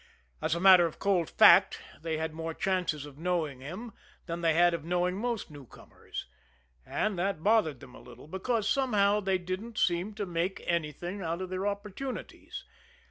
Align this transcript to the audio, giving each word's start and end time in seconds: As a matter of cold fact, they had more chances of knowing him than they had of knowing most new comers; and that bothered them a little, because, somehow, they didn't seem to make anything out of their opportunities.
As 0.41 0.55
a 0.55 0.59
matter 0.59 0.87
of 0.87 0.97
cold 0.97 1.29
fact, 1.29 1.79
they 2.01 2.17
had 2.17 2.33
more 2.33 2.55
chances 2.55 3.05
of 3.05 3.19
knowing 3.19 3.59
him 3.61 3.93
than 4.25 4.41
they 4.41 4.55
had 4.55 4.73
of 4.73 4.83
knowing 4.83 5.15
most 5.15 5.51
new 5.51 5.67
comers; 5.67 6.25
and 6.83 7.19
that 7.19 7.43
bothered 7.43 7.81
them 7.81 7.93
a 7.93 8.01
little, 8.01 8.27
because, 8.27 8.67
somehow, 8.67 9.19
they 9.19 9.37
didn't 9.37 9.77
seem 9.77 10.15
to 10.15 10.25
make 10.25 10.63
anything 10.65 11.21
out 11.21 11.39
of 11.39 11.49
their 11.51 11.67
opportunities. 11.67 12.63